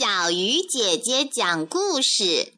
[0.00, 2.54] 小鱼姐姐讲故事。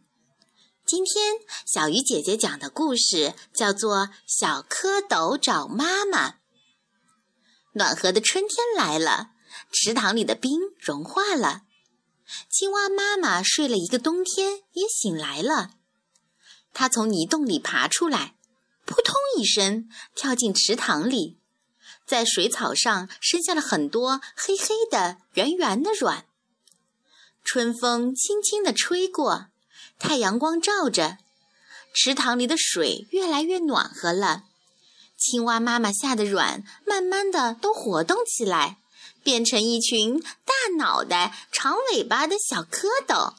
[0.86, 6.30] 今天小鱼姐姐讲的故事叫做《小蝌蚪找妈妈》。
[7.72, 9.30] 暖和的春天来了，
[9.72, 11.62] 池塘里的冰融化了，
[12.48, 15.70] 青蛙妈妈睡了一个冬天也醒来了。
[16.72, 18.36] 它从泥洞里爬出来，
[18.86, 21.40] 扑通一声跳进池塘里，
[22.06, 26.28] 在水草上生下了很多黑黑的、圆圆的卵。
[27.44, 29.46] 春风轻轻地吹过，
[29.98, 31.18] 太阳光照着，
[31.94, 34.44] 池塘里的水越来越暖和了。
[35.18, 38.78] 青蛙妈妈下的卵慢慢的都活动起来，
[39.22, 43.34] 变成一群大脑袋、长尾巴的小蝌蚪。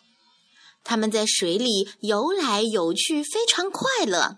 [0.83, 4.37] 它们在水里游来游去，非常快乐。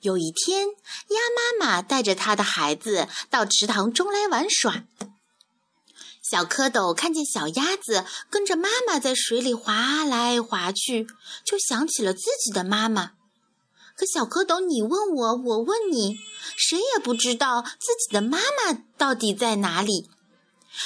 [0.00, 1.18] 有一天，鸭
[1.58, 4.84] 妈妈带着它的孩子到池塘中来玩耍。
[6.30, 11.08] 小蝌蚪看见小鸭子跟着妈妈在水里划来划去，
[11.44, 13.14] 就想起了自己的妈妈。
[13.96, 16.14] 可小蝌蚪，你问我，我问你，
[16.56, 20.08] 谁也不知道自己的妈妈到底在哪里。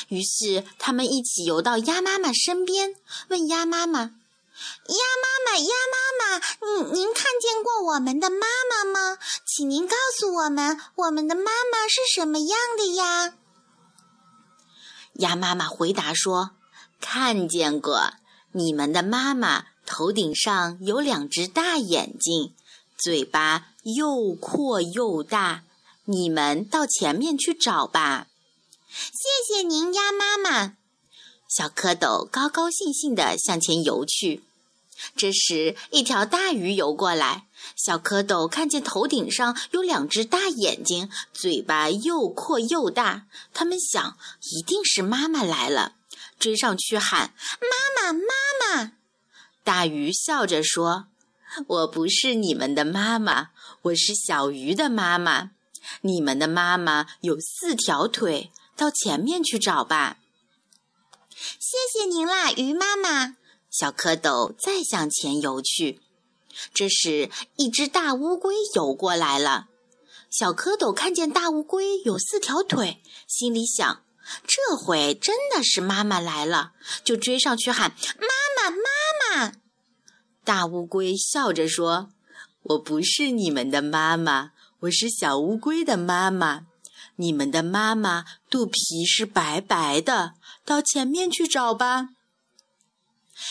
[0.08, 2.94] 于是，他们一起游到鸭妈妈身边，
[3.28, 6.40] 问鸭妈妈：“鸭妈妈，鸭妈妈，
[6.88, 9.18] 您您看见过我们的妈妈吗？
[9.46, 13.34] 请您告诉我们，我们的妈妈是什么样的呀？”
[15.14, 16.50] 鸭妈妈回答说
[17.00, 18.14] ：“看见过，
[18.52, 22.52] 你们的妈妈头顶上有两只大眼睛，
[22.96, 25.62] 嘴巴又阔又大。
[26.06, 28.26] 你们到前面去找吧。”
[28.90, 30.76] 谢谢您，鸭妈妈。
[31.48, 34.42] 小蝌蚪高高兴兴地向前游去。
[35.16, 37.46] 这时，一条大鱼游过来。
[37.76, 45.94] 小蝌蚪看见头顶上有两只大眼睛，嘴巴又阔又大，他们想，一定是妈妈来了，
[46.38, 48.92] 追上去喊：“妈妈，妈妈！”
[49.64, 51.06] 大鱼笑着说
[51.66, 53.48] ：“我不是你们的妈妈，
[53.82, 55.50] 我是小鱼的妈妈。
[56.02, 60.18] 你们的妈妈有四条腿，到前面去找吧。”
[61.58, 63.36] 谢谢您啦，鱼妈妈。
[63.70, 66.00] 小蝌蚪再向前游去。
[66.72, 69.66] 这时，一只大乌龟游过来了。
[70.30, 74.02] 小蝌蚪看见大乌龟有四条腿，心里想：
[74.46, 76.72] 这回真的是妈妈来了，
[77.04, 78.26] 就追上去喊：“妈
[78.56, 79.52] 妈，妈妈！”
[80.44, 82.10] 大乌龟笑着说
[82.62, 84.50] ：“我不是你们的妈妈，
[84.80, 86.66] 我是小乌龟的妈妈。
[87.16, 92.08] 你们的妈妈肚皮是白白的，到前面去找吧。”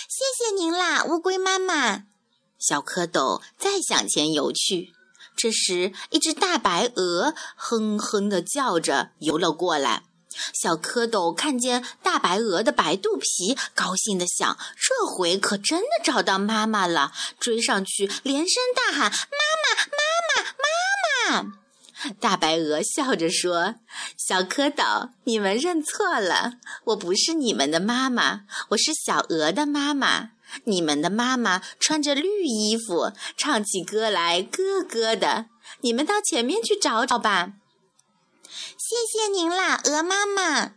[0.10, 2.06] 谢谢您啦，乌龟妈妈。
[2.66, 4.94] 小蝌蚪再向前游去，
[5.36, 10.04] 这时一只大白鹅哼哼地叫着游了过来。
[10.54, 17.12] 小蝌蚪看见大白鹅的白肚皮，高兴地想：这回可真的找到妈妈了！
[17.38, 21.54] 追上去，连声大喊：“妈妈，妈妈，妈妈！”
[22.20, 23.76] 大白鹅笑着说
[24.18, 26.54] ：“小蝌蚪，你们认错了，
[26.86, 30.32] 我不是你们的妈妈，我是小鹅的妈妈。”
[30.66, 35.48] 你们的妈妈穿着绿衣服，唱起歌来咯咯的。
[35.82, 37.54] 你们到前面去找找吧。
[38.78, 40.74] 谢谢您啦，鹅妈妈。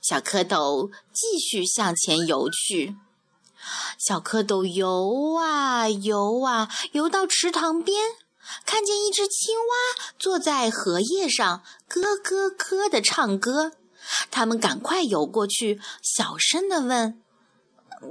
[0.00, 2.96] 小蝌蚪继续向前游去。
[3.98, 8.12] 小蝌蚪游啊游啊，游到池塘边，
[8.64, 13.72] 看见一只青蛙坐在荷叶上，咯咯咯的唱歌。
[14.30, 17.18] 他们赶快游过去，小声地问。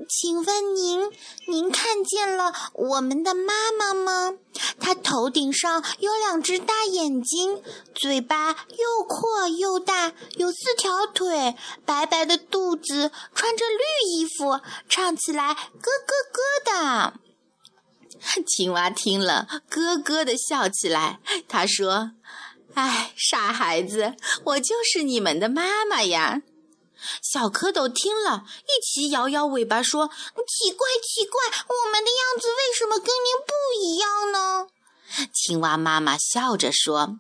[0.07, 1.12] 请问您，
[1.47, 4.38] 您看见了我们的妈妈吗？
[4.79, 7.62] 她头顶上有两只大眼睛，
[7.94, 17.13] 嘴巴又阔又大，有四条腿，白白的肚子，穿着绿衣服，唱起来咯咯咯的。
[18.48, 21.20] 青蛙听了，咯咯的笑起来。
[21.48, 22.12] 他说
[22.76, 24.16] ：“哎，傻孩子，
[24.46, 26.42] 我就是你们的妈妈呀。”
[27.24, 30.08] 小蝌蚪听了一起摇摇尾巴说
[30.47, 33.53] ：“奇怪，奇怪，我们的样子为什么跟您不
[33.84, 34.67] 一样呢？”
[35.34, 37.17] 青蛙妈妈笑着说：“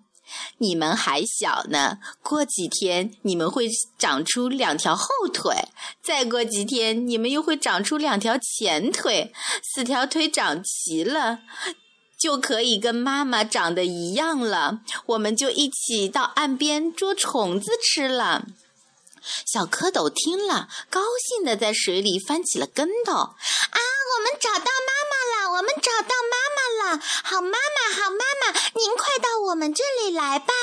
[0.61, 3.67] 你们还小呢，过几天你们会
[3.97, 5.55] 长出两条后腿，
[6.03, 11.39] 再过几天你们又会长出两条前腿，四条腿长齐了，
[12.19, 14.81] 就可以跟妈妈长得一样了。
[15.07, 18.45] 我们就一起到岸边捉虫子吃了。”
[19.45, 23.13] 小蝌蚪听了，高兴地在水里翻起了跟头。
[23.13, 23.79] 啊，
[24.13, 25.33] 我们找到妈妈了！
[25.57, 26.50] 我们找到妈妈
[26.83, 26.99] 了！
[27.23, 30.53] 好妈妈，好妈妈，您快到我们这里来吧！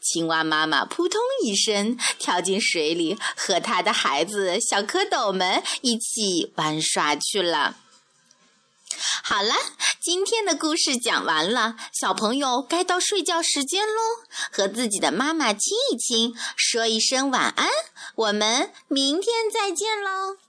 [0.00, 7.76] 青蛙妈妈扑通一声跳进水里，和它的孩子小蝌蚪们一起玩耍去了。
[9.22, 9.54] 好了，
[10.00, 14.02] 今天的故事讲完了，小朋友该到睡觉时间喽，
[14.52, 17.68] 和自己的妈妈亲一亲，说一声晚安。
[18.14, 20.43] 我们明天再见喽。